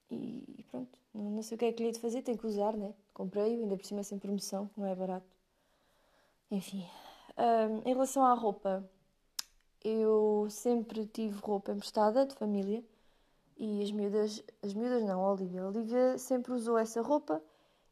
E 0.09 0.63
pronto, 0.69 0.99
não, 1.13 1.31
não, 1.31 1.41
sei 1.41 1.55
o 1.55 1.59
que 1.59 1.65
é 1.65 1.73
que 1.73 1.83
lhe 1.83 1.91
de 1.91 1.99
fazer, 1.99 2.21
tenho 2.21 2.37
que 2.37 2.47
usar, 2.47 2.75
né? 2.77 2.93
Comprei-o, 3.17 3.63
ainda 3.63 3.75
por 3.75 3.83
cima 3.83 4.03
sem 4.03 4.19
promoção, 4.19 4.69
não 4.77 4.85
é 4.85 4.93
barato. 4.93 5.25
Enfim, 6.51 6.85
um, 7.35 7.89
em 7.89 7.93
relação 7.93 8.23
à 8.23 8.35
roupa, 8.35 8.87
eu 9.83 10.45
sempre 10.51 11.03
tive 11.07 11.39
roupa 11.39 11.71
emprestada 11.71 12.27
de 12.27 12.35
família 12.35 12.83
e 13.57 13.81
as 13.81 13.91
miúdas, 13.91 14.43
as 14.61 14.75
miúdas 14.75 15.03
não, 15.03 15.25
a 15.25 15.31
Olivia. 15.31 15.63
A 15.63 15.67
Olivia 15.67 16.19
sempre 16.19 16.51
usou 16.51 16.77
essa 16.77 17.01
roupa. 17.01 17.41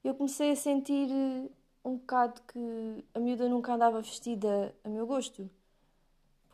Eu 0.03 0.13
comecei 0.13 0.51
a 0.51 0.55
sentir 0.55 1.10
um 1.84 1.98
bocado 1.98 2.39
que 2.44 3.03
a 3.15 3.20
miúda 3.20 3.50
nunca 3.50 3.74
andava 3.74 4.00
vestida 4.01 4.75
a 4.84 4.89
meu 4.89 5.08
gosto 5.08 5.50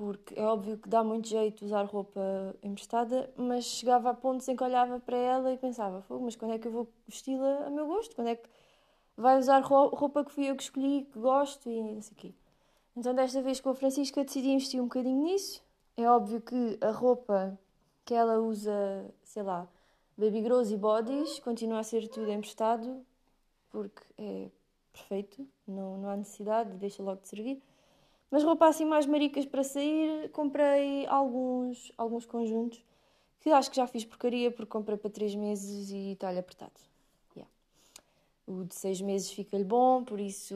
porque 0.01 0.39
é 0.39 0.43
óbvio 0.43 0.79
que 0.79 0.89
dá 0.89 1.03
muito 1.03 1.27
jeito 1.27 1.63
usar 1.63 1.83
roupa 1.83 2.19
emprestada, 2.63 3.31
mas 3.37 3.65
chegava 3.65 4.09
a 4.09 4.13
pontos 4.15 4.47
em 4.47 4.55
que 4.55 4.63
olhava 4.63 4.99
para 4.99 5.15
ela 5.15 5.53
e 5.53 5.57
pensava, 5.57 6.03
mas 6.19 6.35
quando 6.35 6.55
é 6.55 6.57
que 6.57 6.67
eu 6.67 6.71
vou 6.71 6.87
vesti-la 7.07 7.67
a 7.67 7.69
meu 7.69 7.85
gosto? 7.85 8.15
Quando 8.15 8.29
é 8.29 8.35
que 8.35 8.49
vai 9.21 9.37
usar 9.37 9.59
roupa 9.61 10.25
que 10.25 10.31
fui 10.31 10.49
eu 10.49 10.55
que 10.55 10.63
escolhi, 10.63 11.07
que 11.11 11.19
gosto 11.19 11.69
e 11.69 11.81
não 11.81 12.01
sei 12.01 12.13
o 12.13 12.15
quê. 12.15 12.33
Então 12.95 13.13
desta 13.13 13.41
vez 13.41 13.61
com 13.61 13.69
a 13.69 13.75
Francisca 13.75 14.23
decidi 14.23 14.49
investir 14.49 14.81
um 14.81 14.85
bocadinho 14.85 15.23
nisso, 15.23 15.63
é 15.95 16.09
óbvio 16.09 16.41
que 16.41 16.77
a 16.81 16.91
roupa 16.91 17.57
que 18.03 18.13
ela 18.13 18.39
usa, 18.39 19.13
sei 19.23 19.43
lá, 19.43 19.67
baby 20.17 20.41
grows 20.41 20.71
e 20.71 20.77
bodies, 20.77 21.39
continua 21.39 21.79
a 21.79 21.83
ser 21.83 22.07
tudo 22.07 22.29
emprestado, 22.31 23.05
porque 23.69 24.01
é 24.17 24.49
perfeito, 24.91 25.47
não, 25.67 25.97
não 25.97 26.09
há 26.09 26.17
necessidade, 26.17 26.75
deixa 26.77 27.01
logo 27.01 27.21
de 27.21 27.29
servir. 27.29 27.61
Mas 28.29 28.43
roupa 28.43 28.67
assim 28.67 28.85
mais 28.85 29.05
maricas 29.05 29.45
para 29.45 29.63
sair, 29.63 30.29
comprei 30.31 31.05
alguns, 31.07 31.91
alguns 31.97 32.25
conjuntos 32.25 32.83
que 33.39 33.49
acho 33.49 33.69
que 33.69 33.77
já 33.77 33.87
fiz 33.87 34.05
porcaria 34.05 34.51
porque 34.51 34.69
comprei 34.69 34.97
para 34.97 35.09
3 35.09 35.35
meses 35.35 35.91
e 35.91 36.13
está-lhe 36.13 36.39
apertado. 36.39 36.90
O 38.51 38.65
de 38.65 38.75
6 38.75 39.01
meses 39.01 39.31
fica-lhe 39.31 39.63
bom, 39.63 40.03
por 40.03 40.19
isso, 40.19 40.55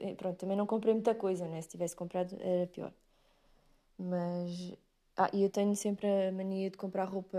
eh, 0.00 0.14
pronto, 0.14 0.38
também 0.38 0.56
não 0.56 0.66
comprei 0.66 0.94
muita 0.94 1.14
coisa, 1.14 1.46
né? 1.46 1.60
Se 1.60 1.68
tivesse 1.68 1.94
comprado 1.94 2.36
era 2.40 2.66
pior. 2.66 2.92
Mas, 3.98 4.72
ah, 5.16 5.30
e 5.32 5.42
eu 5.42 5.50
tenho 5.50 5.74
sempre 5.76 6.06
a 6.06 6.32
mania 6.32 6.70
de 6.70 6.76
comprar 6.76 7.04
roupa 7.04 7.38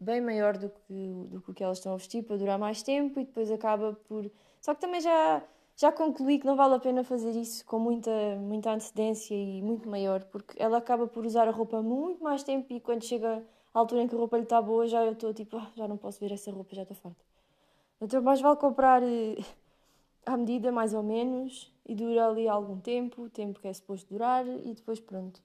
bem 0.00 0.20
maior 0.20 0.56
do 0.58 0.68
que, 0.70 1.24
do 1.30 1.40
que 1.40 1.50
o 1.50 1.54
que 1.54 1.64
elas 1.64 1.78
estão 1.78 1.92
a 1.94 1.96
vestir 1.96 2.22
para 2.24 2.36
durar 2.36 2.58
mais 2.58 2.82
tempo 2.82 3.18
e 3.20 3.24
depois 3.24 3.50
acaba 3.50 3.94
por. 4.08 4.30
Só 4.60 4.74
que 4.74 4.80
também 4.80 5.00
já, 5.00 5.42
já 5.76 5.90
concluí 5.92 6.38
que 6.38 6.46
não 6.46 6.56
vale 6.56 6.74
a 6.74 6.78
pena 6.78 7.02
fazer 7.04 7.30
isso 7.32 7.64
com 7.64 7.78
muita, 7.78 8.10
muita 8.36 8.70
antecedência 8.72 9.34
e 9.34 9.62
muito 9.62 9.88
maior, 9.88 10.24
porque 10.24 10.54
ela 10.62 10.78
acaba 10.78 11.06
por 11.08 11.24
usar 11.24 11.48
a 11.48 11.50
roupa 11.52 11.82
muito 11.82 12.22
mais 12.22 12.42
tempo 12.42 12.72
e 12.72 12.80
quando 12.80 13.04
chega 13.04 13.42
à 13.74 13.78
altura 13.78 14.02
em 14.02 14.08
que 14.08 14.14
a 14.14 14.18
roupa 14.18 14.36
lhe 14.36 14.44
está 14.44 14.60
boa 14.62 14.86
já 14.86 15.04
eu 15.04 15.12
estou 15.12 15.32
tipo, 15.34 15.56
ah, 15.56 15.70
já 15.76 15.88
não 15.88 15.96
posso 15.96 16.20
ver 16.20 16.32
essa 16.32 16.50
roupa, 16.50 16.74
já 16.74 16.82
estou 16.82 16.96
farta. 16.96 17.27
Então 18.00 18.22
mais 18.22 18.40
vale 18.40 18.56
comprar 18.56 19.02
eh, 19.02 19.36
à 20.26 20.36
medida, 20.36 20.70
mais 20.72 20.94
ou 20.94 21.02
menos, 21.02 21.72
e 21.86 21.94
dura 21.94 22.28
ali 22.28 22.48
algum 22.48 22.78
tempo, 22.80 23.22
o 23.22 23.30
tempo 23.30 23.60
que 23.60 23.68
é 23.68 23.72
suposto 23.72 24.08
durar, 24.12 24.46
e 24.46 24.74
depois 24.74 25.00
pronto. 25.00 25.42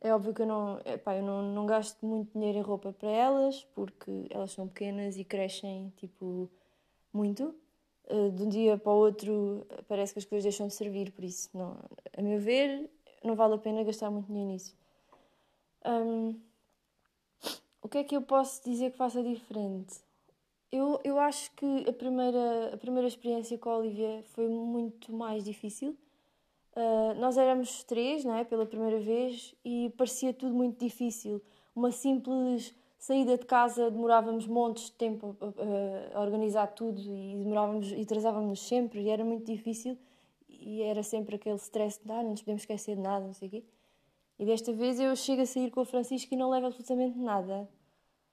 É 0.00 0.14
óbvio 0.14 0.34
que 0.34 0.42
eu 0.42 0.46
não, 0.46 0.80
epá, 0.84 1.16
eu 1.16 1.22
não, 1.22 1.42
não 1.42 1.66
gasto 1.66 2.04
muito 2.04 2.32
dinheiro 2.32 2.58
em 2.58 2.62
roupa 2.62 2.92
para 2.92 3.08
elas, 3.10 3.64
porque 3.74 4.26
elas 4.30 4.50
são 4.52 4.66
pequenas 4.68 5.16
e 5.16 5.24
crescem, 5.24 5.92
tipo, 5.96 6.50
muito. 7.12 7.54
Uh, 8.10 8.30
de 8.32 8.42
um 8.42 8.48
dia 8.48 8.76
para 8.78 8.92
o 8.92 8.96
outro 8.96 9.66
parece 9.88 10.12
que 10.12 10.18
as 10.18 10.24
coisas 10.24 10.44
deixam 10.44 10.66
de 10.66 10.74
servir, 10.74 11.12
por 11.12 11.24
isso, 11.24 11.48
não, 11.54 11.78
a 12.16 12.22
meu 12.22 12.40
ver, 12.40 12.90
não 13.22 13.36
vale 13.36 13.54
a 13.54 13.58
pena 13.58 13.84
gastar 13.84 14.10
muito 14.10 14.26
dinheiro 14.26 14.50
nisso. 14.50 14.76
Um, 15.84 16.40
o 17.80 17.88
que 17.88 17.98
é 17.98 18.04
que 18.04 18.16
eu 18.16 18.22
posso 18.22 18.62
dizer 18.64 18.90
que 18.90 18.96
faça 18.96 19.22
diferente? 19.22 19.94
Eu, 20.72 20.98
eu 21.04 21.20
acho 21.20 21.50
que 21.52 21.84
a 21.88 21.92
primeira, 21.92 22.74
a 22.74 22.76
primeira 22.78 23.06
experiência 23.06 23.58
com 23.58 23.68
a 23.70 23.76
Olivia 23.76 24.24
foi 24.32 24.48
muito 24.48 25.12
mais 25.12 25.44
difícil 25.44 25.96
Uh, 26.74 27.14
nós 27.20 27.36
éramos 27.36 27.84
três, 27.84 28.24
não 28.24 28.34
é? 28.34 28.44
Pela 28.44 28.64
primeira 28.64 28.98
vez 28.98 29.54
e 29.62 29.92
parecia 29.96 30.32
tudo 30.32 30.54
muito 30.54 30.82
difícil. 30.82 31.42
Uma 31.76 31.90
simples 31.90 32.74
saída 32.98 33.36
de 33.36 33.44
casa 33.44 33.90
demorávamos 33.90 34.46
montes 34.46 34.84
de 34.84 34.92
tempo 34.92 35.36
a, 35.40 36.16
a, 36.16 36.18
a 36.18 36.22
organizar 36.22 36.68
tudo 36.68 36.98
e 36.98 37.36
demorávamos 37.36 37.92
e 37.92 38.00
atrasávamos 38.00 38.60
sempre 38.66 39.02
e 39.02 39.10
era 39.10 39.22
muito 39.24 39.44
difícil 39.44 39.98
e 40.48 40.82
era 40.82 41.02
sempre 41.02 41.36
aquele 41.36 41.56
stress 41.56 42.00
de 42.02 42.10
ah, 42.10 42.22
não 42.22 42.30
nos 42.30 42.40
podemos 42.40 42.62
esquecer 42.62 42.96
de 42.96 43.02
nada, 43.02 43.26
não 43.26 43.34
sei 43.34 43.48
o 43.48 43.50
quê. 43.50 43.64
E 44.38 44.46
desta 44.46 44.72
vez 44.72 44.98
eu 44.98 45.14
chego 45.14 45.42
a 45.42 45.46
sair 45.46 45.70
com 45.70 45.82
o 45.82 45.84
Francisco 45.84 46.32
e 46.32 46.36
não 46.38 46.48
levo 46.48 46.66
absolutamente 46.68 47.18
nada. 47.18 47.68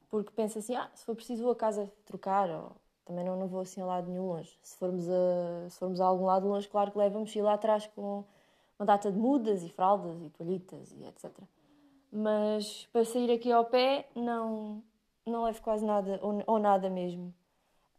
Porque 0.10 0.32
penso 0.36 0.60
assim, 0.60 0.76
ah, 0.76 0.90
se 0.94 1.06
for 1.06 1.16
preciso 1.16 1.44
vou 1.44 1.52
a 1.52 1.56
casa 1.56 1.92
trocar 2.06 2.50
ou 2.50 2.72
também 3.06 3.26
não, 3.26 3.36
não 3.36 3.48
vou 3.48 3.62
assim 3.62 3.82
a 3.82 3.86
lado 3.86 4.10
nenhum 4.10 4.28
longe. 4.28 4.58
Se 4.62 4.78
formos 4.78 5.08
a, 5.10 5.70
se 5.70 5.80
formos 5.80 6.00
a 6.00 6.06
algum 6.06 6.26
lado 6.26 6.48
longe, 6.48 6.68
claro 6.68 6.92
que 6.92 6.98
levo 6.98 7.18
a 7.18 7.20
mochila 7.22 7.54
atrás 7.54 7.88
com 7.88 8.24
uma 8.78 8.86
data 8.86 9.12
de 9.12 9.18
mudas 9.18 9.64
e 9.64 9.70
fraldas 9.70 10.22
e 10.22 10.30
toalhitas 10.30 10.92
e 10.92 11.04
etc. 11.06 11.32
Mas 12.12 12.88
para 12.94 13.04
sair 13.06 13.32
aqui 13.32 13.52
ao 13.52 13.66
pé, 13.66 14.08
não, 14.16 14.84
não 15.26 15.44
levo 15.44 15.62
quase 15.62 15.86
nada, 15.86 16.20
ou, 16.22 16.42
ou 16.46 16.60
nada 16.60 16.90
mesmo. 16.90 17.34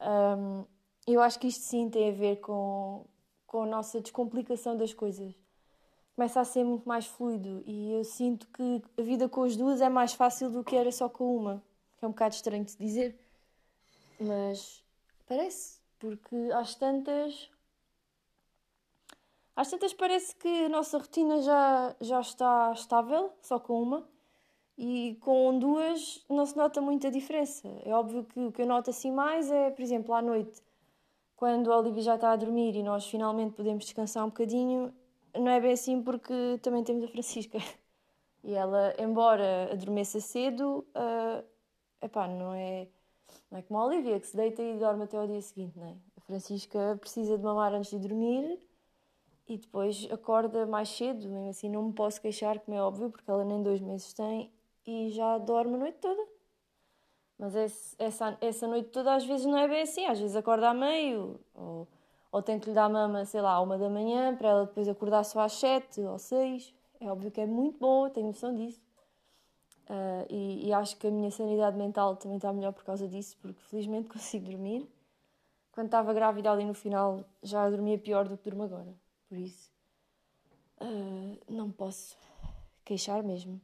Um, 0.00 0.64
eu 1.06 1.20
acho 1.20 1.38
que 1.38 1.48
isto 1.48 1.62
sim 1.62 1.90
tem 1.90 2.10
a 2.10 2.12
ver 2.12 2.36
com, 2.36 3.04
com 3.46 3.62
a 3.62 3.66
nossa 3.66 4.00
descomplicação 4.00 4.76
das 4.76 4.94
coisas. 4.94 5.34
Começa 6.14 6.40
a 6.40 6.44
ser 6.44 6.64
muito 6.64 6.88
mais 6.88 7.06
fluido 7.06 7.62
e 7.66 7.92
eu 7.92 8.04
sinto 8.04 8.46
que 8.48 8.82
a 8.98 9.02
vida 9.02 9.28
com 9.28 9.42
as 9.42 9.56
duas 9.56 9.80
é 9.80 9.88
mais 9.88 10.12
fácil 10.12 10.50
do 10.50 10.62
que 10.62 10.76
era 10.76 10.92
só 10.92 11.08
com 11.08 11.36
uma. 11.36 11.62
Que 12.00 12.04
é 12.06 12.08
um 12.08 12.10
bocado 12.10 12.34
estranho 12.34 12.64
de 12.64 12.76
dizer, 12.76 13.16
mas 14.18 14.82
Parece, 15.30 15.78
porque 16.00 16.34
às 16.52 16.74
tantas. 16.74 17.48
Às 19.54 19.70
tantas 19.70 19.92
parece 19.92 20.34
que 20.34 20.64
a 20.64 20.68
nossa 20.68 20.98
rotina 20.98 21.40
já, 21.40 21.94
já 22.00 22.20
está 22.20 22.72
estável, 22.72 23.32
só 23.40 23.60
com 23.60 23.80
uma, 23.80 24.08
e 24.76 25.16
com 25.20 25.56
duas 25.56 26.24
não 26.28 26.44
se 26.44 26.56
nota 26.56 26.80
muita 26.80 27.12
diferença. 27.12 27.68
É 27.84 27.94
óbvio 27.94 28.24
que 28.24 28.40
o 28.40 28.50
que 28.50 28.62
eu 28.62 28.66
noto 28.66 28.90
assim 28.90 29.12
mais 29.12 29.52
é, 29.52 29.70
por 29.70 29.82
exemplo, 29.82 30.12
à 30.14 30.20
noite, 30.20 30.60
quando 31.36 31.72
a 31.72 31.78
Olivia 31.78 32.02
já 32.02 32.14
está 32.16 32.32
a 32.32 32.36
dormir 32.36 32.74
e 32.74 32.82
nós 32.82 33.06
finalmente 33.06 33.54
podemos 33.54 33.84
descansar 33.84 34.24
um 34.24 34.30
bocadinho, 34.30 34.92
não 35.32 35.48
é 35.52 35.60
bem 35.60 35.72
assim 35.72 36.02
porque 36.02 36.58
também 36.60 36.82
temos 36.82 37.04
a 37.04 37.08
Francisca. 37.08 37.58
E 38.42 38.54
ela, 38.54 38.94
embora 38.98 39.70
adormeça 39.70 40.18
cedo, 40.18 40.82
uh, 40.96 41.44
epá, 42.02 42.26
não 42.28 42.54
é 42.54 42.88
não 43.50 43.58
é 43.58 43.62
como 43.62 43.78
a 43.80 43.86
Olivia, 43.86 44.18
que 44.20 44.26
se 44.26 44.36
deita 44.36 44.62
e 44.62 44.78
dorme 44.78 45.04
até 45.04 45.16
ao 45.16 45.26
dia 45.26 45.40
seguinte, 45.40 45.78
não 45.78 45.86
é? 45.86 45.96
A 46.16 46.20
Francisca 46.20 46.96
precisa 47.00 47.36
de 47.38 47.44
mamar 47.44 47.72
antes 47.74 47.90
de 47.90 47.98
dormir 47.98 48.58
e 49.48 49.58
depois 49.58 50.08
acorda 50.10 50.66
mais 50.66 50.88
cedo. 50.88 51.28
Mesmo 51.28 51.48
assim, 51.50 51.68
não 51.68 51.84
me 51.84 51.92
posso 51.92 52.20
queixar, 52.20 52.58
como 52.60 52.76
é 52.76 52.82
óbvio, 52.82 53.10
porque 53.10 53.30
ela 53.30 53.44
nem 53.44 53.62
dois 53.62 53.80
meses 53.80 54.12
tem 54.12 54.52
e 54.86 55.10
já 55.10 55.38
dorme 55.38 55.74
a 55.74 55.78
noite 55.78 55.98
toda. 55.98 56.26
Mas 57.38 57.56
essa, 57.98 58.36
essa 58.40 58.66
noite 58.68 58.90
toda 58.90 59.14
às 59.14 59.24
vezes 59.24 59.46
não 59.46 59.58
é 59.58 59.66
bem 59.66 59.82
assim. 59.82 60.04
Às 60.06 60.20
vezes 60.20 60.36
acorda 60.36 60.70
à 60.70 60.74
meio, 60.74 61.40
ou, 61.54 61.88
ou 62.30 62.42
que 62.42 62.52
lhe 62.52 62.74
dar 62.74 62.88
mama, 62.88 63.24
sei 63.24 63.40
lá, 63.40 63.52
à 63.52 63.60
uma 63.60 63.78
da 63.78 63.88
manhã, 63.88 64.36
para 64.36 64.48
ela 64.50 64.66
depois 64.66 64.88
acordar 64.88 65.24
só 65.24 65.40
às 65.40 65.52
sete 65.54 66.00
ou 66.02 66.18
seis. 66.18 66.74
É 67.00 67.10
óbvio 67.10 67.30
que 67.30 67.40
é 67.40 67.46
muito 67.46 67.78
bom, 67.78 68.08
tenho 68.10 68.26
noção 68.26 68.54
disso. 68.54 68.80
Uh, 69.90 70.24
e, 70.28 70.68
e, 70.68 70.72
acho 70.72 70.96
que 70.98 71.08
a 71.08 71.10
minha 71.10 71.32
sanidade 71.32 71.76
mental 71.76 72.14
também 72.14 72.36
está 72.36 72.52
melhor 72.52 72.72
por 72.72 72.84
causa 72.84 73.08
disso, 73.08 73.36
porque 73.42 73.60
felizmente 73.64 74.06
consigo 74.08 74.48
dormir. 74.48 74.88
Quando 75.72 75.86
estava 75.86 76.14
grávida 76.14 76.48
ali 76.52 76.64
no 76.64 76.74
final 76.74 77.24
já 77.42 77.68
dormia 77.68 77.98
pior 77.98 78.28
do 78.28 78.36
que 78.36 78.48
durmo 78.48 78.62
agora, 78.62 78.94
por 79.28 79.36
isso 79.36 79.68
uh, 80.80 81.38
não 81.48 81.72
posso 81.72 82.16
queixar 82.84 83.22
mesmo. 83.24 83.60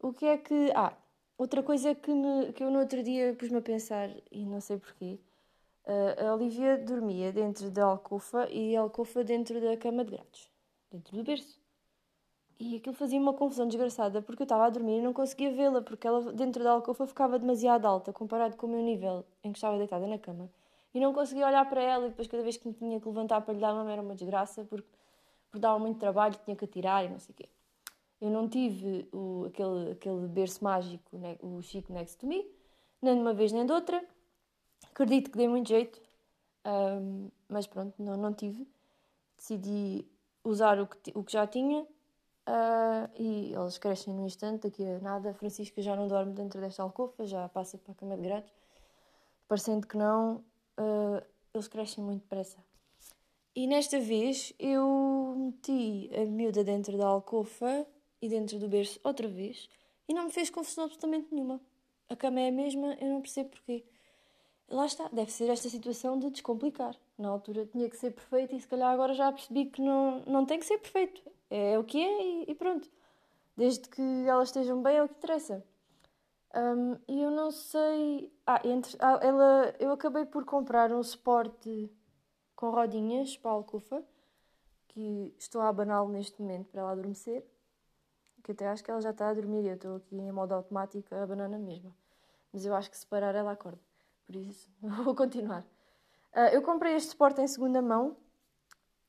O 0.00 0.12
que 0.12 0.26
é 0.26 0.38
que. 0.38 0.72
Ah, 0.74 0.96
outra 1.38 1.62
coisa 1.62 1.94
que, 1.94 2.12
me, 2.12 2.52
que 2.52 2.64
eu 2.64 2.70
no 2.70 2.80
outro 2.80 3.00
dia 3.04 3.34
pus-me 3.38 3.58
a 3.58 3.62
pensar 3.62 4.10
e 4.30 4.44
não 4.44 4.60
sei 4.60 4.76
porquê. 4.76 5.20
Uh, 5.84 6.26
a 6.26 6.34
Olivia 6.34 6.78
dormia 6.78 7.32
dentro 7.32 7.70
da 7.70 7.84
alcofa 7.84 8.48
e 8.50 8.76
a 8.76 8.80
alcofa 8.80 9.22
dentro 9.22 9.60
da 9.60 9.76
cama 9.76 10.04
de 10.04 10.16
gatos, 10.16 10.50
dentro 10.90 11.16
do 11.16 11.22
berço. 11.22 11.59
E 12.60 12.76
aquilo 12.76 12.94
fazia 12.94 13.18
uma 13.18 13.32
confusão 13.32 13.66
desgraçada 13.66 14.20
porque 14.20 14.42
eu 14.42 14.44
estava 14.44 14.66
a 14.66 14.68
dormir 14.68 14.98
e 14.98 15.00
não 15.00 15.14
conseguia 15.14 15.50
vê-la 15.50 15.80
porque 15.80 16.06
ela 16.06 16.30
dentro 16.30 16.62
da 16.62 16.72
alcova 16.72 17.06
ficava 17.06 17.38
demasiado 17.38 17.86
alta 17.86 18.12
comparado 18.12 18.54
com 18.54 18.66
o 18.66 18.70
meu 18.70 18.82
nível 18.82 19.24
em 19.42 19.50
que 19.50 19.56
estava 19.56 19.78
deitada 19.78 20.06
na 20.06 20.18
cama. 20.18 20.50
E 20.92 21.00
não 21.00 21.14
conseguia 21.14 21.46
olhar 21.46 21.66
para 21.70 21.82
ela 21.82 22.06
e 22.06 22.08
depois 22.10 22.28
cada 22.28 22.42
vez 22.42 22.58
que 22.58 22.68
me 22.68 22.74
tinha 22.74 23.00
que 23.00 23.08
levantar 23.08 23.40
para 23.40 23.54
lhe 23.54 23.60
dar 23.60 23.72
uma 23.72 23.90
era 23.90 24.02
uma 24.02 24.14
desgraça 24.14 24.62
porque, 24.66 24.86
porque 25.50 25.58
dava 25.58 25.78
muito 25.78 25.98
trabalho, 25.98 26.36
tinha 26.44 26.54
que 26.54 26.66
atirar 26.66 27.02
e 27.02 27.08
não 27.08 27.18
sei 27.18 27.32
o 27.32 27.36
quê. 27.36 27.48
Eu 28.20 28.28
não 28.28 28.46
tive 28.46 29.08
o, 29.10 29.46
aquele, 29.46 29.92
aquele 29.92 30.28
berço 30.28 30.62
mágico, 30.62 31.16
né, 31.16 31.38
o 31.40 31.62
Chico 31.62 31.90
Next 31.94 32.18
to 32.18 32.26
Me, 32.26 32.46
nem 33.00 33.14
de 33.14 33.22
uma 33.22 33.32
vez 33.32 33.52
nem 33.52 33.64
de 33.64 33.72
outra. 33.72 34.04
Acredito 34.90 35.30
que 35.30 35.38
dei 35.38 35.48
muito 35.48 35.68
jeito, 35.70 35.98
um, 36.66 37.30
mas 37.48 37.66
pronto, 37.66 37.94
não, 37.98 38.18
não 38.18 38.34
tive. 38.34 38.68
Decidi 39.38 40.04
usar 40.44 40.78
o 40.78 40.86
que, 40.86 41.10
o 41.14 41.24
que 41.24 41.32
já 41.32 41.46
tinha 41.46 41.86
Uh, 42.50 43.08
e 43.16 43.54
eles 43.54 43.78
crescem 43.78 44.12
num 44.12 44.26
instante, 44.26 44.62
daqui 44.62 44.84
a 44.84 44.98
nada. 44.98 45.32
Francisca 45.34 45.80
já 45.80 45.94
não 45.94 46.08
dorme 46.08 46.32
dentro 46.32 46.60
desta 46.60 46.82
alcofa, 46.82 47.24
já 47.24 47.48
passa 47.48 47.78
para 47.78 47.92
a 47.92 47.94
cama 47.94 48.16
de 48.16 48.28
gatos. 48.28 48.52
Parecendo 49.46 49.86
que 49.86 49.96
não, 49.96 50.42
uh, 50.76 51.22
eles 51.54 51.68
crescem 51.68 52.02
muito 52.02 52.22
depressa. 52.22 52.58
E 53.54 53.68
nesta 53.68 54.00
vez 54.00 54.52
eu 54.58 55.34
meti 55.36 56.10
a 56.12 56.24
miúda 56.24 56.64
dentro 56.64 56.98
da 56.98 57.06
alcofa 57.06 57.86
e 58.20 58.28
dentro 58.28 58.58
do 58.58 58.68
berço 58.68 58.98
outra 59.04 59.28
vez 59.28 59.68
e 60.08 60.14
não 60.14 60.24
me 60.24 60.32
fez 60.32 60.50
confusão 60.50 60.84
absolutamente 60.84 61.28
nenhuma. 61.32 61.60
A 62.08 62.16
cama 62.16 62.40
é 62.40 62.48
a 62.48 62.52
mesma, 62.52 62.96
eu 63.00 63.08
não 63.08 63.20
percebo 63.20 63.50
porquê. 63.50 63.84
Lá 64.68 64.86
está, 64.86 65.08
deve 65.08 65.30
ser 65.30 65.48
esta 65.48 65.68
situação 65.68 66.18
de 66.18 66.30
descomplicar. 66.30 66.96
Na 67.16 67.28
altura 67.28 67.66
tinha 67.66 67.88
que 67.88 67.96
ser 67.96 68.12
perfeito 68.12 68.56
e 68.56 68.60
se 68.60 68.66
calhar 68.66 68.92
agora 68.92 69.14
já 69.14 69.30
percebi 69.30 69.66
que 69.66 69.80
não, 69.80 70.22
não 70.26 70.44
tem 70.44 70.58
que 70.58 70.66
ser 70.66 70.78
perfeito 70.78 71.22
é 71.50 71.76
o 71.78 71.84
que 71.84 72.00
é 72.00 72.50
e, 72.50 72.54
pronto. 72.54 72.88
Desde 73.56 73.88
que 73.88 74.00
elas 74.26 74.48
estejam 74.48 74.80
bem 74.82 74.96
é 74.96 75.02
o 75.02 75.08
que 75.08 75.16
interessa. 75.16 75.64
Um, 76.54 76.96
e 77.08 77.20
eu 77.22 77.30
não 77.30 77.50
sei. 77.50 78.32
Ah, 78.46 78.60
entre... 78.64 78.96
ah, 79.00 79.18
ela... 79.20 79.74
eu 79.78 79.92
acabei 79.92 80.24
por 80.24 80.44
comprar 80.44 80.92
um 80.92 81.02
suporte 81.02 81.92
com 82.54 82.70
rodinhas 82.70 83.36
para 83.36 83.50
a 83.50 83.54
alcofa, 83.54 84.02
que 84.88 85.34
estou 85.38 85.60
a 85.60 85.68
abaná-lo 85.68 86.08
neste 86.08 86.40
momento 86.40 86.68
para 86.68 86.80
ela 86.82 86.92
adormecer. 86.92 87.44
que 88.42 88.52
até 88.52 88.68
acho 88.68 88.82
que 88.84 88.90
ela 88.90 89.00
já 89.00 89.10
está 89.10 89.28
a 89.28 89.34
dormir 89.34 89.64
e 89.64 89.68
eu 89.68 89.74
estou 89.74 89.96
aqui 89.96 90.16
em 90.16 90.32
modo 90.32 90.52
automático 90.52 91.14
a 91.14 91.26
banana 91.26 91.58
mesmo. 91.58 91.94
Mas 92.52 92.64
eu 92.64 92.74
acho 92.74 92.90
que 92.90 92.98
se 92.98 93.06
parar 93.06 93.34
ela 93.34 93.52
acorda. 93.52 93.80
Por 94.26 94.36
isso, 94.36 94.70
vou 95.04 95.14
continuar. 95.14 95.62
Uh, 96.32 96.52
eu 96.52 96.62
comprei 96.62 96.94
este 96.94 97.10
suporte 97.10 97.40
em 97.40 97.46
segunda 97.46 97.82
mão, 97.82 98.16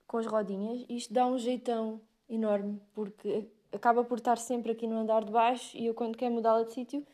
com 0.07 0.17
as 0.17 0.25
rodinhas, 0.25 0.86
e 0.89 0.98
isto 0.98 1.13
dá 1.13 1.25
um 1.25 1.38
jeitão 1.38 2.01
enorme, 2.32 2.82
porque 2.94 3.48
acaba 3.72 4.04
por 4.04 4.18
estar 4.18 4.38
sempre 4.38 4.72
aqui 4.72 4.88
no 4.88 4.96
andar 4.96 5.24
de 5.24 5.32
baixo 5.32 5.78
e 5.78 5.86
eu 5.86 5.94
quando 5.94 6.18
quero 6.18 6.34
mudá-la 6.34 6.64
de 6.64 6.74
sítio 6.74 7.06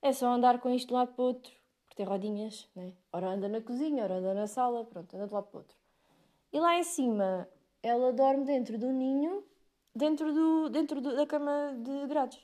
é 0.00 0.12
só 0.12 0.28
andar 0.28 0.60
com 0.60 0.70
isto 0.70 0.88
de 0.88 0.94
um 0.94 0.96
lado 0.96 1.12
para 1.14 1.22
o 1.22 1.26
outro, 1.26 1.52
porque 1.84 1.96
tem 1.96 2.06
rodinhas, 2.06 2.68
né? 2.74 2.92
Ora 3.12 3.28
anda 3.28 3.48
na 3.48 3.60
cozinha, 3.60 4.04
ora 4.04 4.14
anda 4.16 4.34
na 4.34 4.46
sala, 4.46 4.84
pronto, 4.84 5.14
anda 5.16 5.26
de 5.26 5.32
um 5.32 5.36
lado 5.36 5.46
para 5.46 5.56
o 5.56 5.60
outro. 5.60 5.76
E 6.52 6.60
lá 6.60 6.78
em 6.78 6.84
cima 6.84 7.48
ela 7.82 8.12
dorme 8.12 8.44
dentro 8.44 8.78
do 8.78 8.92
ninho, 8.92 9.44
dentro, 9.94 10.32
do, 10.32 10.68
dentro 10.68 11.00
do, 11.00 11.16
da 11.16 11.26
cama 11.26 11.76
de 11.82 12.06
grades. 12.06 12.40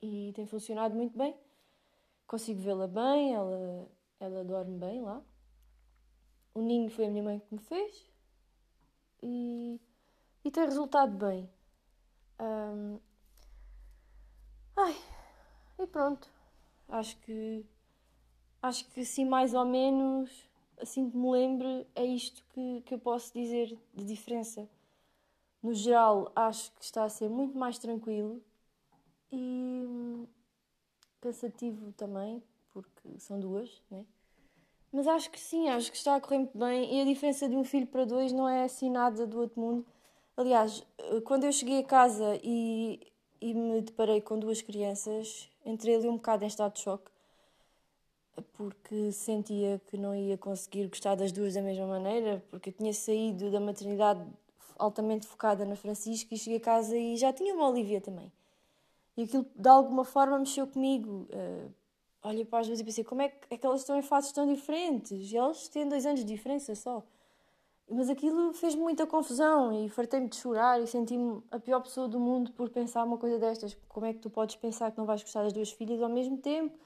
E 0.00 0.32
tem 0.34 0.46
funcionado 0.46 0.94
muito 0.94 1.16
bem. 1.16 1.34
Consigo 2.26 2.60
vê-la 2.60 2.86
bem, 2.86 3.34
ela, 3.34 3.88
ela 4.18 4.44
dorme 4.44 4.78
bem 4.78 5.00
lá. 5.00 5.22
O 6.54 6.60
ninho 6.60 6.90
foi 6.90 7.06
a 7.06 7.10
minha 7.10 7.22
mãe 7.22 7.38
que 7.38 7.54
me 7.54 7.60
fez. 7.60 8.10
E, 9.22 9.80
e 10.44 10.50
tem 10.50 10.64
resultado 10.64 11.12
bem. 11.16 11.48
Um, 12.40 12.98
ai, 14.76 14.96
e 15.78 15.86
pronto. 15.86 16.28
Acho 16.88 17.16
que 17.18 17.64
acho 18.62 18.88
que 18.90 19.04
sim, 19.04 19.24
mais 19.24 19.54
ou 19.54 19.64
menos, 19.64 20.30
assim 20.80 21.10
que 21.10 21.16
me 21.16 21.30
lembro, 21.30 21.86
é 21.94 22.04
isto 22.04 22.42
que, 22.50 22.82
que 22.82 22.94
eu 22.94 22.98
posso 22.98 23.32
dizer 23.32 23.76
de 23.94 24.04
diferença. 24.04 24.68
No 25.62 25.74
geral, 25.74 26.32
acho 26.34 26.72
que 26.72 26.84
está 26.84 27.04
a 27.04 27.08
ser 27.08 27.28
muito 27.28 27.56
mais 27.56 27.78
tranquilo 27.78 28.42
e 29.30 29.84
hum, 29.86 30.26
cansativo 31.20 31.92
também, 31.92 32.42
porque 32.72 33.18
são 33.18 33.38
duas, 33.40 33.82
né? 33.90 34.04
Mas 34.92 35.06
acho 35.08 35.30
que 35.30 35.40
sim, 35.40 35.68
acho 35.68 35.90
que 35.90 35.96
está 35.96 36.16
a 36.16 36.20
correr 36.20 36.38
muito 36.38 36.58
bem. 36.58 36.94
E 36.98 37.00
a 37.00 37.04
diferença 37.04 37.48
de 37.48 37.56
um 37.56 37.64
filho 37.64 37.86
para 37.86 38.04
dois 38.04 38.32
não 38.32 38.48
é 38.48 38.64
assim 38.64 38.90
nada 38.90 39.26
do 39.26 39.40
outro 39.40 39.60
mundo. 39.60 39.86
Aliás, 40.36 40.82
quando 41.24 41.44
eu 41.44 41.52
cheguei 41.52 41.80
a 41.80 41.84
casa 41.84 42.38
e, 42.42 43.00
e 43.40 43.52
me 43.54 43.82
deparei 43.82 44.20
com 44.20 44.38
duas 44.38 44.62
crianças, 44.62 45.48
entrei 45.64 45.96
ali 45.96 46.08
um 46.08 46.16
bocado 46.16 46.44
em 46.44 46.46
estado 46.46 46.72
de 46.72 46.80
choque, 46.80 47.10
porque 48.54 49.12
sentia 49.12 49.80
que 49.88 49.96
não 49.96 50.14
ia 50.14 50.38
conseguir 50.38 50.88
gostar 50.88 51.14
das 51.14 51.32
duas 51.32 51.54
da 51.54 51.62
mesma 51.62 51.86
maneira, 51.86 52.42
porque 52.50 52.70
eu 52.70 52.72
tinha 52.72 52.94
saído 52.94 53.50
da 53.50 53.60
maternidade 53.60 54.24
altamente 54.78 55.26
focada 55.26 55.64
na 55.64 55.76
Francisca 55.76 56.34
e 56.34 56.38
cheguei 56.38 56.58
a 56.58 56.60
casa 56.60 56.96
e 56.96 57.16
já 57.16 57.32
tinha 57.32 57.54
uma 57.54 57.68
Olivia 57.68 58.00
também. 58.00 58.32
E 59.16 59.24
aquilo 59.24 59.46
de 59.54 59.68
alguma 59.68 60.04
forma 60.04 60.38
mexeu 60.38 60.66
comigo. 60.66 61.28
Uh, 61.30 61.70
olhei 62.24 62.44
para 62.44 62.60
as 62.60 62.66
duas 62.66 62.80
e 62.80 62.84
pensei, 62.84 63.04
como 63.04 63.22
é 63.22 63.28
que, 63.28 63.54
é 63.54 63.56
que 63.58 63.66
elas 63.66 63.80
estão 63.80 63.98
em 63.98 64.02
fases 64.02 64.32
tão 64.32 64.46
diferentes? 64.46 65.30
E 65.30 65.36
elas 65.36 65.68
têm 65.68 65.88
dois 65.88 66.06
anos 66.06 66.20
de 66.20 66.26
diferença 66.26 66.74
só. 66.74 67.02
Mas 67.92 68.08
aquilo 68.08 68.52
fez-me 68.54 68.80
muita 68.80 69.06
confusão 69.06 69.72
e 69.72 69.88
fartei-me 69.88 70.28
de 70.28 70.36
chorar 70.36 70.80
e 70.80 70.86
senti-me 70.86 71.42
a 71.50 71.58
pior 71.58 71.80
pessoa 71.80 72.08
do 72.08 72.18
mundo 72.18 72.52
por 72.52 72.70
pensar 72.70 73.04
uma 73.04 73.18
coisa 73.18 73.38
destas. 73.38 73.76
Como 73.88 74.06
é 74.06 74.14
que 74.14 74.20
tu 74.20 74.30
podes 74.30 74.56
pensar 74.56 74.90
que 74.90 74.98
não 74.98 75.04
vais 75.04 75.22
gostar 75.22 75.42
das 75.42 75.52
duas 75.52 75.70
filhas 75.70 76.00
ao 76.00 76.08
mesmo 76.08 76.38
tempo? 76.38 76.78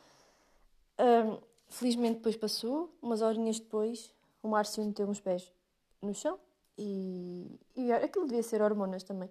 Um, 0.98 1.38
felizmente 1.68 2.16
depois 2.16 2.36
passou, 2.36 2.92
umas 3.00 3.22
horinhas 3.22 3.60
depois, 3.60 4.12
o 4.42 4.48
Márcio 4.48 4.84
meteu 4.84 5.06
uns 5.06 5.20
pés 5.20 5.52
no 6.02 6.12
chão 6.14 6.38
e, 6.76 7.60
e 7.76 7.92
aquilo 7.92 8.26
devia 8.26 8.42
ser 8.42 8.60
hormonas 8.60 9.02
também. 9.02 9.30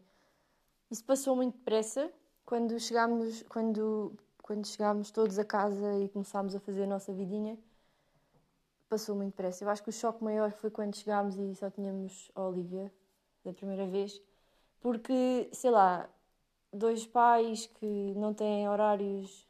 Isso 0.89 1.03
passou 1.03 1.35
muito 1.35 1.57
depressa 1.57 2.09
quando 2.45 2.79
chegámos, 2.79 3.43
quando 3.49 4.15
quando 4.45 4.67
chegámos 4.67 5.09
todos 5.09 5.39
a 5.39 5.43
casa 5.43 5.97
e 5.97 6.07
começámos 6.07 6.53
a 6.53 6.59
fazer 6.59 6.83
a 6.83 6.85
nossa 6.85 7.11
vidinha, 7.11 7.57
passou 8.89 9.15
muito 9.15 9.31
depressa. 9.31 9.63
Eu 9.63 9.69
acho 9.69 9.83
que 9.83 9.89
o 9.89 9.93
choque 9.93 10.23
maior 10.23 10.51
foi 10.51 10.69
quando 10.69 10.95
chegámos 10.95 11.37
e 11.37 11.55
só 11.55 11.69
tínhamos 11.69 12.31
a 12.35 12.41
Olivia, 12.41 12.91
da 13.43 13.53
primeira 13.53 13.85
vez, 13.85 14.21
porque, 14.79 15.49
sei 15.53 15.69
lá, 15.71 16.09
dois 16.73 17.05
pais 17.05 17.67
que 17.67 18.13
não 18.15 18.33
têm 18.33 18.67
horários, 18.67 19.47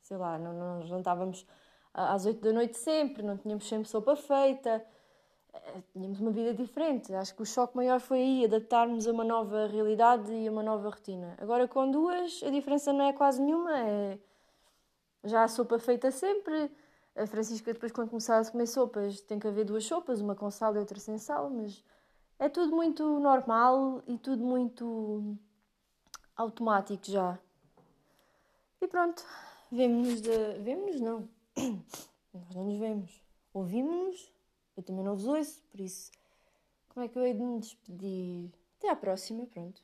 sei 0.00 0.16
lá, 0.16 0.38
não, 0.38 0.52
não 0.52 0.86
jantávamos 0.86 1.46
às 1.92 2.24
oito 2.24 2.40
da 2.40 2.52
noite 2.52 2.78
sempre, 2.78 3.22
não 3.22 3.36
tínhamos 3.36 3.68
sempre 3.68 3.88
sopa 3.88 4.16
feita, 4.16 4.84
eh, 5.52 5.82
tínhamos 5.92 6.20
uma 6.20 6.30
vida 6.30 6.54
diferente. 6.54 7.12
Acho 7.14 7.34
que 7.34 7.42
o 7.42 7.46
choque 7.46 7.76
maior 7.76 8.00
foi 8.00 8.18
aí, 8.18 8.44
adaptarmos 8.44 9.06
a 9.06 9.12
uma 9.12 9.24
nova 9.24 9.66
realidade 9.66 10.32
e 10.32 10.48
a 10.48 10.50
uma 10.50 10.62
nova 10.62 10.88
rotina. 10.88 11.36
Agora 11.38 11.68
com 11.68 11.90
duas, 11.90 12.42
a 12.42 12.50
diferença 12.50 12.92
não 12.92 13.04
é 13.04 13.12
quase 13.12 13.42
nenhuma, 13.42 13.78
é 13.78 14.18
já 15.24 15.44
a 15.44 15.48
sopa 15.48 15.78
feita 15.78 16.10
sempre. 16.10 16.70
A 17.14 17.26
Francisca, 17.26 17.72
depois, 17.72 17.92
quando 17.92 18.08
começar 18.08 18.40
a 18.40 18.50
comer 18.50 18.66
sopas, 18.66 19.20
tem 19.20 19.38
que 19.38 19.46
haver 19.46 19.64
duas 19.64 19.84
sopas, 19.84 20.20
uma 20.20 20.34
com 20.34 20.50
sal 20.50 20.74
e 20.74 20.78
outra 20.78 20.98
sem 20.98 21.18
sal, 21.18 21.50
mas 21.50 21.84
é 22.38 22.48
tudo 22.48 22.74
muito 22.74 23.20
normal 23.20 24.02
e 24.06 24.16
tudo 24.16 24.42
muito 24.42 25.36
automático 26.34 27.04
já. 27.06 27.38
E 28.80 28.88
pronto, 28.88 29.24
vemos-nos 29.70 30.20
de. 30.22 30.58
Vemos-nos 30.60 31.00
não. 31.00 31.28
Nós 32.32 32.54
não 32.54 32.64
nos 32.64 32.78
vemos. 32.78 33.22
Ouvimos-nos, 33.52 34.32
eu 34.76 34.82
também 34.82 35.04
não 35.04 35.14
vos 35.14 35.26
ouço, 35.26 35.62
por 35.70 35.80
isso. 35.80 36.10
Como 36.88 37.04
é 37.04 37.08
que 37.08 37.18
eu 37.18 37.24
hei 37.24 37.34
de 37.34 37.42
me 37.42 37.60
despedir? 37.60 38.50
Até 38.78 38.88
à 38.88 38.96
próxima, 38.96 39.46
pronto. 39.46 39.82